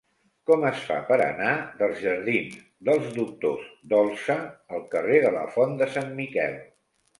Com 0.51 0.63
es 0.69 0.79
fa 0.85 0.95
per 1.09 1.17
anar 1.25 1.51
dels 1.81 1.99
jardins 2.05 2.57
dels 2.89 3.13
Doctors 3.19 3.69
Dolsa 3.93 4.39
al 4.79 4.83
carrer 4.97 5.23
de 5.29 5.37
la 5.39 5.47
Font 5.59 5.79
de 5.85 5.93
Sant 5.99 6.13
Miquel? 6.25 6.61